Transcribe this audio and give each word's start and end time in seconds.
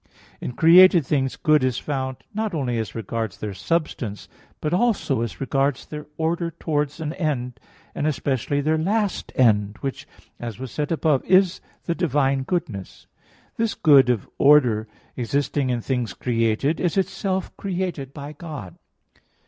4). 0.39 0.39
In 0.41 0.51
created 0.53 1.05
things 1.05 1.35
good 1.35 1.63
is 1.63 1.77
found 1.77 2.17
not 2.33 2.55
only 2.55 2.79
as 2.79 2.95
regards 2.95 3.37
their 3.37 3.53
substance, 3.53 4.27
but 4.59 4.73
also 4.73 5.21
as 5.21 5.39
regards 5.39 5.85
their 5.85 6.07
order 6.17 6.49
towards 6.49 6.99
an 6.99 7.13
end 7.13 7.59
and 7.93 8.07
especially 8.07 8.61
their 8.61 8.79
last 8.79 9.31
end, 9.35 9.77
which, 9.81 10.07
as 10.39 10.57
was 10.57 10.71
said 10.71 10.91
above, 10.91 11.23
is 11.25 11.61
the 11.83 11.93
divine 11.93 12.41
goodness 12.41 13.05
(Q. 13.57 13.57
21, 13.57 13.57
A. 13.57 13.57
4). 13.57 13.63
This 13.63 13.75
good 13.75 14.09
of 14.09 14.29
order 14.39 14.87
existing 15.15 15.69
in 15.69 15.81
things 15.81 16.15
created, 16.15 16.79
is 16.79 16.97
itself 16.97 17.55
created 17.55 18.11
by 18.11 18.33
God. 18.33 18.79